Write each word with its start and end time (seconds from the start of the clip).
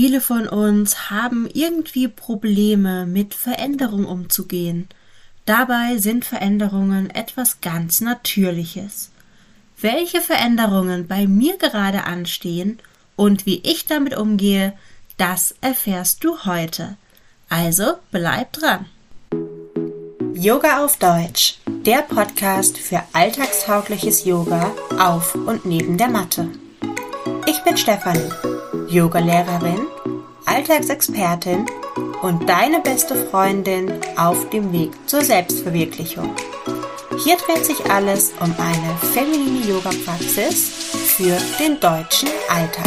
Viele 0.00 0.20
von 0.20 0.46
uns 0.46 1.10
haben 1.10 1.48
irgendwie 1.52 2.06
Probleme 2.06 3.04
mit 3.04 3.34
Veränderung 3.34 4.04
umzugehen. 4.04 4.88
Dabei 5.44 5.98
sind 5.98 6.24
Veränderungen 6.24 7.10
etwas 7.10 7.60
ganz 7.62 8.00
Natürliches. 8.00 9.10
Welche 9.80 10.20
Veränderungen 10.20 11.08
bei 11.08 11.26
mir 11.26 11.56
gerade 11.56 12.04
anstehen 12.04 12.78
und 13.16 13.44
wie 13.44 13.60
ich 13.64 13.86
damit 13.86 14.16
umgehe, 14.16 14.72
das 15.16 15.56
erfährst 15.62 16.22
du 16.22 16.44
heute. 16.44 16.96
Also 17.48 17.94
bleib 18.12 18.52
dran. 18.52 18.86
Yoga 20.32 20.84
auf 20.84 20.96
Deutsch, 20.98 21.58
der 21.66 22.02
Podcast 22.02 22.78
für 22.78 23.02
alltagstaugliches 23.14 24.24
Yoga 24.24 24.70
auf 24.96 25.34
und 25.34 25.66
neben 25.66 25.98
der 25.98 26.08
Matte. 26.08 26.50
Ich 27.46 27.58
bin 27.64 27.76
Stefanie 27.76 28.30
Yogalehrerin, 28.90 29.86
Alltagsexpertin 30.46 31.66
und 32.22 32.48
deine 32.48 32.80
beste 32.80 33.14
Freundin 33.16 33.92
auf 34.16 34.48
dem 34.48 34.72
Weg 34.72 34.92
zur 35.06 35.20
Selbstverwirklichung. 35.22 36.34
Hier 37.22 37.36
dreht 37.36 37.66
sich 37.66 37.84
alles 37.90 38.32
um 38.40 38.54
eine 38.58 38.96
feminine 39.12 39.66
Yoga-Praxis 39.66 40.70
für 41.16 41.36
den 41.60 41.78
deutschen 41.78 42.30
Alltag. 42.48 42.86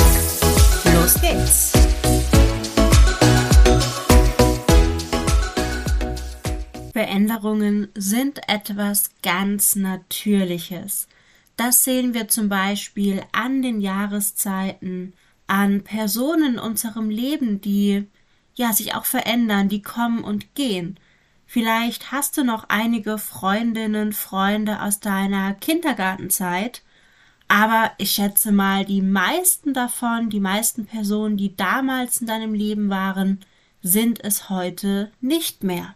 Los 0.95 1.13
geht's! 1.22 1.72
Veränderungen 6.94 7.89
sind 7.94 8.41
etwas 8.47 9.11
ganz 9.22 9.75
Natürliches. 9.75 11.08
Das 11.58 11.83
sehen 11.83 12.16
wir 12.16 12.27
zum 12.27 12.49
Beispiel 12.49 13.22
an 13.31 13.61
den 13.61 13.81
Jahreszeiten, 13.81 15.13
an 15.51 15.83
Personen 15.83 16.53
in 16.53 16.59
unserem 16.59 17.09
Leben, 17.09 17.59
die 17.59 18.07
ja 18.55 18.71
sich 18.71 18.95
auch 18.95 19.03
verändern, 19.03 19.67
die 19.67 19.81
kommen 19.81 20.23
und 20.23 20.55
gehen. 20.55 20.97
Vielleicht 21.45 22.13
hast 22.13 22.38
du 22.38 22.45
noch 22.45 22.69
einige 22.69 23.17
Freundinnen, 23.17 24.13
Freunde 24.13 24.81
aus 24.81 25.02
deiner 25.02 25.53
Kindergartenzeit, 25.53 26.83
aber 27.49 27.91
ich 27.97 28.11
schätze 28.11 28.53
mal, 28.53 28.85
die 28.85 29.02
meisten 29.02 29.73
davon, 29.73 30.30
die 30.30 30.39
meisten 30.39 30.85
Personen, 30.85 31.35
die 31.35 31.53
damals 31.58 32.21
in 32.21 32.27
deinem 32.27 32.53
Leben 32.53 32.89
waren, 32.89 33.41
sind 33.83 34.23
es 34.23 34.49
heute 34.49 35.11
nicht 35.19 35.65
mehr. 35.65 35.95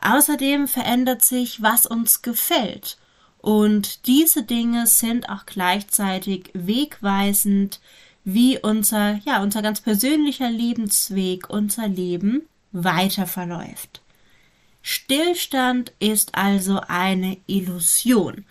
Außerdem 0.00 0.66
verändert 0.66 1.22
sich, 1.22 1.60
was 1.60 1.84
uns 1.84 2.22
gefällt. 2.22 2.96
Und 3.36 4.06
diese 4.06 4.44
Dinge 4.44 4.86
sind 4.86 5.28
auch 5.28 5.44
gleichzeitig 5.44 6.48
wegweisend 6.54 7.80
wie 8.24 8.58
unser, 8.58 9.20
ja, 9.24 9.42
unser 9.42 9.62
ganz 9.62 9.80
persönlicher 9.80 10.50
Lebensweg, 10.50 11.50
unser 11.50 11.88
Leben 11.88 12.42
weiter 12.72 13.26
verläuft. 13.26 14.02
Stillstand 14.82 15.92
ist 15.98 16.34
also 16.34 16.80
eine 16.88 17.38
Illusion. 17.46 18.44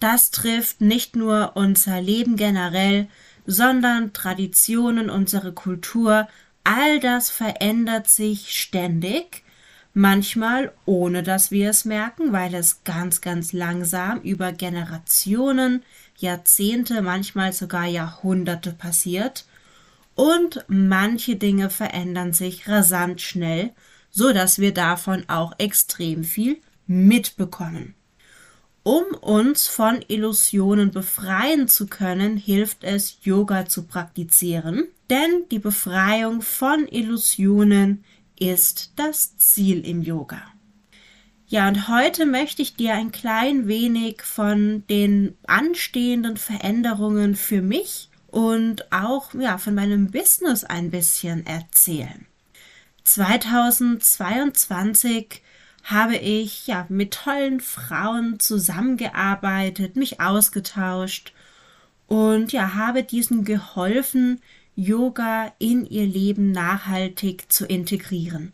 Das 0.00 0.30
trifft 0.30 0.80
nicht 0.80 1.16
nur 1.16 1.52
unser 1.54 2.00
Leben 2.00 2.36
generell, 2.36 3.08
sondern 3.46 4.12
Traditionen, 4.12 5.10
unsere 5.10 5.52
Kultur, 5.52 6.28
all 6.64 7.00
das 7.00 7.30
verändert 7.30 8.08
sich 8.08 8.56
ständig, 8.56 9.42
manchmal 9.94 10.72
ohne 10.84 11.22
dass 11.22 11.50
wir 11.50 11.70
es 11.70 11.84
merken, 11.84 12.32
weil 12.32 12.54
es 12.54 12.84
ganz, 12.84 13.20
ganz 13.20 13.52
langsam 13.52 14.20
über 14.20 14.52
Generationen, 14.52 15.82
Jahrzehnte, 16.16 17.02
manchmal 17.02 17.52
sogar 17.52 17.86
Jahrhunderte 17.86 18.72
passiert. 18.72 19.46
Und 20.14 20.64
manche 20.68 21.36
Dinge 21.36 21.70
verändern 21.70 22.32
sich 22.32 22.68
rasant 22.68 23.20
schnell, 23.20 23.72
so 24.10 24.32
dass 24.32 24.58
wir 24.58 24.74
davon 24.74 25.24
auch 25.28 25.54
extrem 25.58 26.24
viel 26.24 26.58
mitbekommen. 26.86 27.94
Um 28.84 29.04
uns 29.20 29.68
von 29.68 30.04
Illusionen 30.08 30.90
befreien 30.90 31.68
zu 31.68 31.86
können, 31.86 32.36
hilft 32.36 32.82
es, 32.82 33.18
Yoga 33.22 33.66
zu 33.66 33.84
praktizieren, 33.84 34.88
denn 35.08 35.44
die 35.52 35.60
Befreiung 35.60 36.42
von 36.42 36.88
Illusionen 36.88 38.04
ist 38.42 38.92
das 38.96 39.36
Ziel 39.36 39.86
im 39.86 40.02
Yoga. 40.02 40.42
Ja, 41.46 41.68
und 41.68 41.86
heute 41.88 42.26
möchte 42.26 42.60
ich 42.62 42.74
dir 42.74 42.94
ein 42.94 43.12
klein 43.12 43.68
wenig 43.68 44.22
von 44.22 44.84
den 44.88 45.36
anstehenden 45.46 46.36
Veränderungen 46.36 47.36
für 47.36 47.62
mich 47.62 48.10
und 48.26 48.90
auch 48.90 49.32
ja, 49.34 49.58
von 49.58 49.76
meinem 49.76 50.10
Business 50.10 50.64
ein 50.64 50.90
bisschen 50.90 51.46
erzählen. 51.46 52.26
2022 53.04 55.40
habe 55.84 56.16
ich 56.16 56.66
ja 56.66 56.86
mit 56.88 57.14
tollen 57.14 57.60
Frauen 57.60 58.40
zusammengearbeitet, 58.40 59.94
mich 59.94 60.20
ausgetauscht 60.20 61.32
und 62.08 62.52
ja, 62.52 62.74
habe 62.74 63.04
diesen 63.04 63.44
geholfen, 63.44 64.40
Yoga 64.74 65.52
in 65.58 65.86
ihr 65.86 66.06
Leben 66.06 66.52
nachhaltig 66.52 67.50
zu 67.52 67.66
integrieren. 67.66 68.52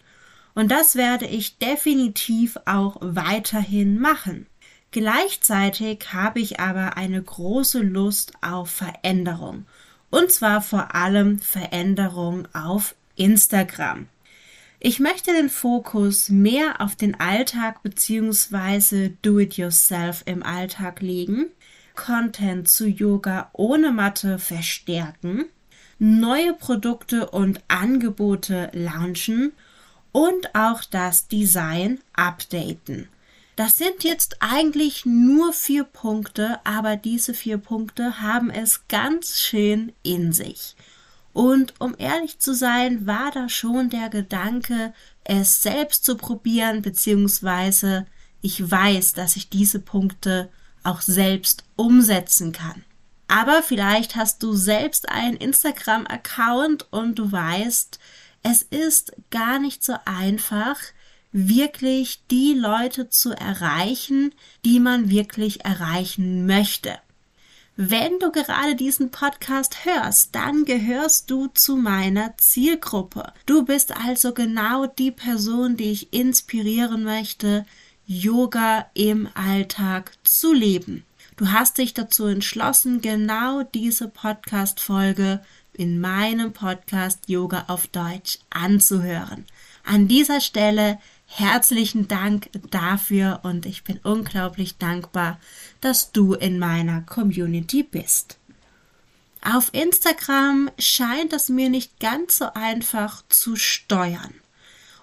Und 0.55 0.71
das 0.71 0.97
werde 0.97 1.27
ich 1.27 1.59
definitiv 1.59 2.59
auch 2.65 2.97
weiterhin 3.01 3.99
machen. 3.99 4.47
Gleichzeitig 4.91 6.13
habe 6.13 6.41
ich 6.41 6.61
aber 6.61 6.97
eine 6.97 7.23
große 7.23 7.81
Lust 7.81 8.33
auf 8.41 8.71
Veränderung. 8.71 9.67
Und 10.11 10.33
zwar 10.33 10.63
vor 10.63 10.95
allem 10.95 11.39
Veränderung 11.39 12.49
auf 12.55 12.95
Instagram. 13.15 14.09
Ich 14.81 15.01
möchte 15.01 15.33
den 15.33 15.51
Fokus 15.51 16.29
mehr 16.29 16.81
auf 16.81 16.95
den 16.95 17.19
Alltag 17.19 17.83
bzw. 17.83 19.11
Do-it-yourself 19.23 20.23
im 20.25 20.43
Alltag 20.43 21.01
legen, 21.01 21.47
Content 21.97 22.69
zu 22.69 22.87
Yoga 22.87 23.51
ohne 23.53 23.91
Matte 23.91 24.39
verstärken, 24.39 25.47
neue 25.99 26.55
Produkte 26.55 27.31
und 27.31 27.61
Angebote 27.69 28.71
launchen 28.73 29.53
und 30.13 30.55
auch 30.55 30.85
das 30.85 31.29
Design 31.29 32.01
updaten. 32.15 33.09
Das 33.57 33.77
sind 33.77 34.05
jetzt 34.05 34.37
eigentlich 34.39 35.05
nur 35.05 35.53
vier 35.53 35.83
Punkte, 35.83 36.61
aber 36.65 36.97
diese 36.97 37.35
vier 37.35 37.59
Punkte 37.59 38.21
haben 38.21 38.51
es 38.51 38.87
ganz 38.87 39.41
schön 39.41 39.93
in 40.05 40.33
sich. 40.33 40.77
Und 41.33 41.75
um 41.81 41.95
ehrlich 41.99 42.39
zu 42.39 42.55
sein, 42.55 43.07
war 43.07 43.31
da 43.33 43.49
schon 43.49 43.91
der 43.91 44.09
Gedanke, 44.11 44.93
es 45.25 45.63
selbst 45.63 46.05
zu 46.05 46.17
probieren, 46.17 46.83
beziehungsweise 46.83 48.07
ich 48.41 48.71
weiß, 48.71 49.15
dass 49.15 49.37
ich 49.37 49.49
diese 49.49 49.81
Punkte 49.81 50.49
auch 50.85 51.01
selbst 51.01 51.65
umsetzen 51.77 52.53
kann. 52.53 52.85
Aber 53.29 53.63
vielleicht 53.63 54.17
hast 54.17 54.43
du 54.43 54.55
selbst 54.55 55.09
einen 55.09 55.37
Instagram-Account 55.37 56.89
und 56.91 57.19
du 57.19 57.31
weißt, 57.31 57.99
es 58.43 58.63
ist 58.63 59.13
gar 59.31 59.59
nicht 59.59 59.85
so 59.85 59.95
einfach, 60.05 60.79
wirklich 61.31 62.23
die 62.31 62.55
Leute 62.55 63.11
zu 63.11 63.33
erreichen, 63.33 64.35
die 64.65 64.81
man 64.81 65.11
wirklich 65.11 65.65
erreichen 65.65 66.47
möchte. 66.47 66.99
Wenn 67.77 68.19
du 68.19 68.33
gerade 68.33 68.75
diesen 68.75 69.11
Podcast 69.11 69.85
hörst, 69.85 70.35
dann 70.35 70.65
gehörst 70.65 71.31
du 71.31 71.47
zu 71.47 71.77
meiner 71.77 72.37
Zielgruppe. 72.39 73.33
Du 73.47 73.65
bist 73.65 73.95
also 73.97 74.33
genau 74.33 74.87
die 74.87 75.13
Person, 75.13 75.77
die 75.77 75.93
ich 75.93 76.13
inspirieren 76.13 77.05
möchte, 77.05 77.65
Yoga 78.05 78.87
im 78.95 79.29
Alltag 79.35 80.13
zu 80.25 80.53
leben. 80.53 81.05
Du 81.39 81.53
hast 81.53 81.79
dich 81.79 81.95
dazu 81.95 82.27
entschlossen, 82.27 83.01
genau 83.01 83.63
diese 83.63 84.09
Podcast-Folge 84.09 85.41
in 85.73 86.01
meinem 86.01 86.53
Podcast 86.53 87.29
Yoga 87.29 87.67
auf 87.69 87.87
Deutsch 87.87 88.41
anzuhören. 88.51 89.47
An 89.85 90.09
dieser 90.09 90.41
Stelle 90.41 90.99
herzlichen 91.27 92.09
Dank 92.09 92.51
dafür 92.73 93.39
und 93.45 93.67
ich 93.67 93.85
bin 93.85 94.01
unglaublich 94.03 94.79
dankbar, 94.79 95.39
dass 95.81 96.11
du 96.11 96.35
in 96.35 96.59
meiner 96.59 97.03
Community 97.03 97.85
bist. 97.85 98.37
Auf 99.41 99.73
Instagram 99.73 100.73
scheint 100.77 101.33
es 101.33 101.49
mir 101.49 101.71
nicht 101.71 102.01
ganz 102.01 102.39
so 102.39 102.47
einfach 102.53 103.23
zu 103.29 103.55
steuern. 103.55 104.35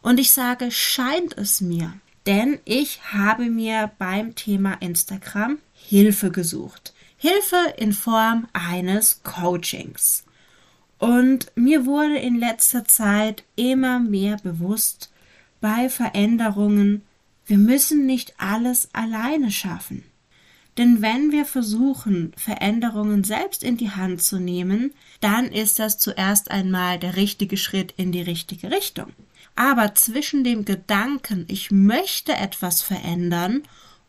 Und 0.01 0.19
ich 0.19 0.33
sage, 0.33 0.69
scheint 0.69 1.37
es 1.37 1.61
mir, 1.61 1.93
denn 2.25 2.59
ich 2.65 3.13
habe 3.13 3.45
mir 3.45 3.89
beim 3.97 4.35
Thema 4.35 4.73
Instagram 4.81 5.59
Hilfe 5.75 6.31
gesucht. 6.31 6.93
Hilfe 7.17 7.73
in 7.77 7.93
Form 7.93 8.47
eines 8.53 9.21
Coachings. 9.23 10.23
Und 10.97 11.51
mir 11.55 11.85
wurde 11.85 12.17
in 12.17 12.39
letzter 12.39 12.85
Zeit 12.85 13.43
immer 13.55 13.99
mehr 13.99 14.37
bewusst, 14.37 15.11
bei 15.61 15.89
Veränderungen, 15.89 17.01
wir 17.45 17.57
müssen 17.57 18.05
nicht 18.05 18.33
alles 18.37 18.89
alleine 18.93 19.51
schaffen. 19.51 20.03
Denn 20.77 21.01
wenn 21.01 21.31
wir 21.31 21.45
versuchen, 21.45 22.33
Veränderungen 22.35 23.23
selbst 23.23 23.63
in 23.63 23.77
die 23.77 23.91
Hand 23.91 24.21
zu 24.21 24.39
nehmen, 24.39 24.93
dann 25.21 25.45
ist 25.45 25.79
das 25.79 25.97
zuerst 25.97 26.51
einmal 26.51 26.99
der 26.99 27.15
richtige 27.15 27.55
Schritt 27.55 27.93
in 27.97 28.11
die 28.11 28.21
richtige 28.21 28.71
Richtung. 28.71 29.13
Aber 29.55 29.95
zwischen 29.95 30.43
dem 30.43 30.65
Gedanken, 30.65 31.45
ich 31.47 31.71
möchte 31.71 32.33
etwas 32.33 32.81
verändern, 32.81 33.63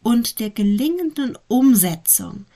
und 0.07 0.39
der 0.39 0.51
gelingenden 0.51 1.37
Umsetzung, 1.49 2.47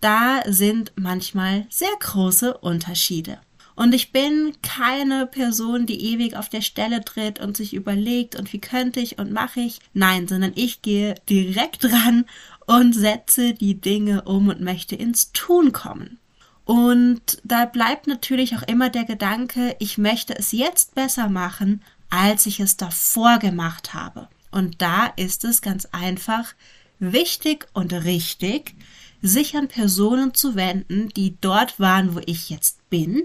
da 0.00 0.40
sind 0.46 0.92
manchmal 0.96 1.66
sehr 1.68 1.94
große 2.00 2.56
Unterschiede. 2.56 3.40
Und 3.74 3.94
ich 3.94 4.10
bin 4.10 4.54
keine 4.62 5.26
Person, 5.26 5.84
die 5.84 6.00
ewig 6.12 6.34
auf 6.34 6.48
der 6.48 6.62
Stelle 6.62 7.04
tritt 7.04 7.40
und 7.40 7.58
sich 7.58 7.74
überlegt, 7.74 8.36
und 8.36 8.50
wie 8.54 8.58
könnte 8.58 9.00
ich 9.00 9.18
und 9.18 9.32
mache 9.32 9.60
ich. 9.60 9.80
Nein, 9.92 10.28
sondern 10.28 10.52
ich 10.54 10.80
gehe 10.80 11.14
direkt 11.28 11.84
ran 11.84 12.24
und 12.64 12.94
setze 12.94 13.52
die 13.52 13.78
Dinge 13.78 14.22
um 14.22 14.48
und 14.48 14.62
möchte 14.62 14.96
ins 14.96 15.30
Tun 15.32 15.72
kommen. 15.72 16.18
Und 16.64 17.36
da 17.44 17.66
bleibt 17.66 18.06
natürlich 18.06 18.56
auch 18.56 18.62
immer 18.62 18.88
der 18.88 19.04
Gedanke, 19.04 19.76
ich 19.78 19.98
möchte 19.98 20.34
es 20.34 20.52
jetzt 20.52 20.94
besser 20.94 21.28
machen, 21.28 21.82
als 22.08 22.46
ich 22.46 22.60
es 22.60 22.78
davor 22.78 23.38
gemacht 23.38 23.92
habe. 23.92 24.28
Und 24.50 24.80
da 24.80 25.08
ist 25.16 25.44
es 25.44 25.60
ganz 25.60 25.84
einfach 25.92 26.54
wichtig 26.98 27.66
und 27.72 27.92
richtig, 27.92 28.74
sich 29.22 29.56
an 29.56 29.68
Personen 29.68 30.34
zu 30.34 30.54
wenden, 30.54 31.08
die 31.10 31.36
dort 31.40 31.80
waren, 31.80 32.14
wo 32.14 32.20
ich 32.26 32.50
jetzt 32.50 32.88
bin 32.90 33.22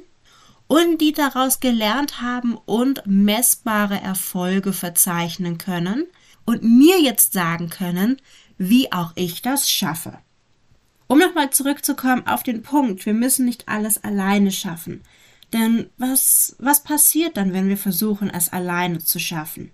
und 0.67 0.99
die 1.01 1.13
daraus 1.13 1.59
gelernt 1.59 2.21
haben 2.21 2.55
und 2.65 3.01
messbare 3.05 3.99
Erfolge 3.99 4.71
verzeichnen 4.71 5.57
können 5.57 6.05
und 6.45 6.63
mir 6.63 7.01
jetzt 7.01 7.33
sagen 7.33 7.69
können, 7.69 8.17
wie 8.57 8.91
auch 8.91 9.11
ich 9.15 9.41
das 9.41 9.69
schaffe. 9.69 10.19
Um 11.07 11.17
nochmal 11.17 11.49
zurückzukommen 11.49 12.27
auf 12.27 12.43
den 12.43 12.61
Punkt, 12.61 13.05
wir 13.05 13.15
müssen 13.15 13.45
nicht 13.45 13.67
alles 13.67 14.03
alleine 14.03 14.51
schaffen. 14.51 15.01
Denn 15.53 15.89
was, 15.97 16.55
was 16.59 16.83
passiert 16.83 17.35
dann, 17.35 17.51
wenn 17.51 17.67
wir 17.67 17.77
versuchen, 17.77 18.29
es 18.29 18.53
alleine 18.53 18.99
zu 18.99 19.17
schaffen? 19.17 19.71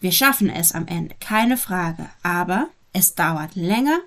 Wir 0.00 0.12
schaffen 0.12 0.48
es 0.48 0.72
am 0.72 0.86
Ende, 0.86 1.14
keine 1.20 1.56
Frage, 1.56 2.08
aber 2.22 2.68
es 2.92 3.14
dauert 3.14 3.54
länger, 3.54 3.98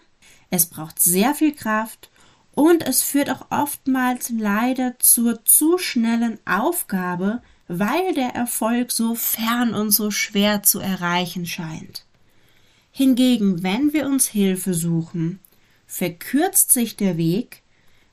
es 0.49 0.65
braucht 0.65 0.99
sehr 0.99 1.33
viel 1.33 1.53
Kraft 1.53 2.09
und 2.53 2.85
es 2.85 3.01
führt 3.01 3.29
auch 3.29 3.49
oftmals 3.49 4.29
leider 4.29 4.99
zur 4.99 5.45
zu 5.45 5.77
schnellen 5.77 6.39
Aufgabe, 6.45 7.41
weil 7.67 8.13
der 8.13 8.35
Erfolg 8.35 8.91
so 8.91 9.15
fern 9.15 9.73
und 9.73 9.91
so 9.91 10.11
schwer 10.11 10.61
zu 10.63 10.79
erreichen 10.79 11.45
scheint. 11.45 12.05
Hingegen, 12.91 13.63
wenn 13.63 13.93
wir 13.93 14.05
uns 14.05 14.27
Hilfe 14.27 14.73
suchen, 14.73 15.39
verkürzt 15.87 16.71
sich 16.73 16.97
der 16.97 17.17
Weg, 17.17 17.63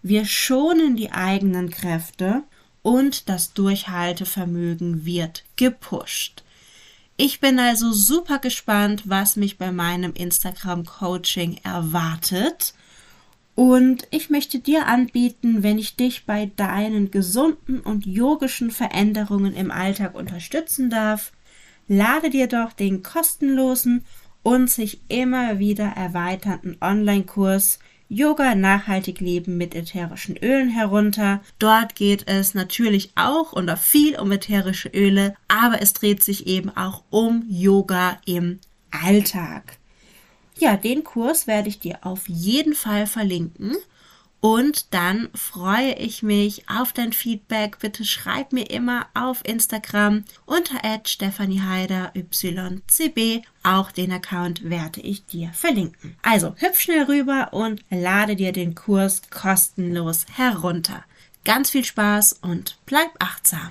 wir 0.02 0.24
schonen 0.24 0.94
die 0.94 1.10
eigenen 1.10 1.70
Kräfte 1.70 2.44
und 2.82 3.28
das 3.28 3.52
Durchhaltevermögen 3.54 5.04
wird 5.04 5.44
gepusht. 5.56 6.44
Ich 7.20 7.40
bin 7.40 7.58
also 7.58 7.90
super 7.90 8.38
gespannt, 8.38 9.02
was 9.06 9.34
mich 9.34 9.58
bei 9.58 9.72
meinem 9.72 10.12
Instagram 10.12 10.84
Coaching 10.86 11.58
erwartet. 11.64 12.74
Und 13.56 14.06
ich 14.12 14.30
möchte 14.30 14.60
dir 14.60 14.86
anbieten, 14.86 15.64
wenn 15.64 15.80
ich 15.80 15.96
dich 15.96 16.26
bei 16.26 16.48
deinen 16.54 17.10
gesunden 17.10 17.80
und 17.80 18.06
yogischen 18.06 18.70
Veränderungen 18.70 19.52
im 19.52 19.72
Alltag 19.72 20.14
unterstützen 20.14 20.90
darf, 20.90 21.32
lade 21.88 22.30
dir 22.30 22.46
doch 22.46 22.72
den 22.72 23.02
kostenlosen 23.02 24.04
und 24.44 24.70
sich 24.70 25.00
immer 25.08 25.58
wieder 25.58 25.86
erweiternden 25.86 26.76
Online-Kurs 26.80 27.80
Yoga 28.10 28.54
nachhaltig 28.54 29.20
leben 29.20 29.58
mit 29.58 29.74
ätherischen 29.74 30.36
Ölen 30.36 30.70
herunter. 30.70 31.40
Dort 31.58 31.94
geht 31.94 32.26
es 32.26 32.54
natürlich 32.54 33.12
auch 33.16 33.52
oder 33.52 33.76
viel 33.76 34.18
um 34.18 34.32
ätherische 34.32 34.88
Öle, 34.88 35.34
aber 35.46 35.82
es 35.82 35.92
dreht 35.92 36.24
sich 36.24 36.46
eben 36.46 36.74
auch 36.74 37.04
um 37.10 37.44
Yoga 37.48 38.18
im 38.24 38.60
Alltag. 38.90 39.76
Ja, 40.58 40.76
den 40.76 41.04
Kurs 41.04 41.46
werde 41.46 41.68
ich 41.68 41.80
dir 41.80 41.98
auf 42.02 42.28
jeden 42.28 42.74
Fall 42.74 43.06
verlinken. 43.06 43.76
Und 44.40 44.94
dann 44.94 45.28
freue 45.34 45.94
ich 45.94 46.22
mich 46.22 46.68
auf 46.68 46.92
dein 46.92 47.12
Feedback. 47.12 47.78
Bitte 47.80 48.04
schreib 48.04 48.52
mir 48.52 48.70
immer 48.70 49.06
auf 49.14 49.40
Instagram 49.44 50.24
unter 50.46 50.78
@stephanieheider 51.04 52.12
ycb. 52.14 53.42
Auch 53.64 53.90
den 53.90 54.12
Account 54.12 54.68
werde 54.70 55.00
ich 55.00 55.26
dir 55.26 55.50
verlinken. 55.52 56.16
Also 56.22 56.54
hüpf 56.56 56.80
schnell 56.80 57.04
rüber 57.04 57.48
und 57.52 57.84
lade 57.90 58.36
dir 58.36 58.52
den 58.52 58.76
Kurs 58.76 59.22
kostenlos 59.30 60.26
herunter. 60.32 61.04
Ganz 61.44 61.70
viel 61.70 61.84
Spaß 61.84 62.34
und 62.42 62.78
bleib 62.86 63.10
achtsam. 63.18 63.70